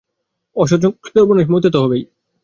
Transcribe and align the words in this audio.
অসৎ 0.55 0.79
সঙ্গে 0.81 0.99
সর্বনাশ, 1.07 1.47
মরতে 1.49 1.69
তো 1.69 1.79
হবেই। 1.83 2.03